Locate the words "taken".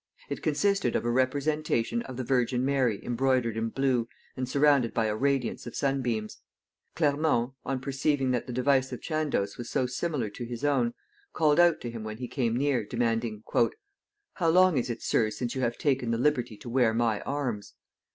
15.77-16.09